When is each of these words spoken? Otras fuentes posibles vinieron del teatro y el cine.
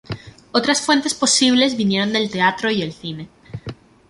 Otras 0.51 0.81
fuentes 0.81 1.13
posibles 1.13 1.77
vinieron 1.77 2.11
del 2.11 2.31
teatro 2.31 2.71
y 2.71 2.81
el 2.81 2.91
cine. 2.91 3.29